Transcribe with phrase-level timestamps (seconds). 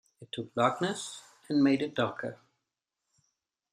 [0.19, 2.39] It took darkness and made it darker.